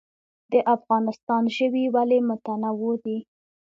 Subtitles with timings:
[0.51, 3.17] د افغانستان ژوي ولې متنوع دي؟